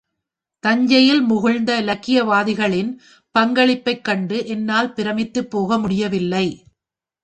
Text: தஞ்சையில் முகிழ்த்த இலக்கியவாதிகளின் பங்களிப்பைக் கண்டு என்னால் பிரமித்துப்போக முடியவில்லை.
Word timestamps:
தஞ்சையில் 0.63 1.21
முகிழ்த்த 1.29 1.75
இலக்கியவாதிகளின் 1.81 2.91
பங்களிப்பைக் 3.35 4.03
கண்டு 4.03 4.47
என்னால் 4.47 4.93
பிரமித்துப்போக 4.95 5.79
முடியவில்லை. 5.81 6.47